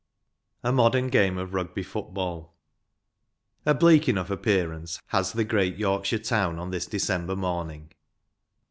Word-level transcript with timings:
A 0.63 0.71
MODERN 0.71 1.09
GAME 1.09 1.37
OF 1.37 1.53
RUGBY 1.53 1.83
FOOTBALL. 1.83 2.55
/\^ 3.67 3.79
BLEAK 3.79 4.09
enough 4.09 4.31
appearance 4.31 4.99
has 5.09 5.31
the 5.33 5.45
^_^p£^C\ 5.45 5.49
great 5.49 5.77
Yorkshire 5.77 6.17
town 6.17 6.57
on 6.57 6.71
this 6.71 6.87
December 6.87 7.35
morning. 7.35 7.91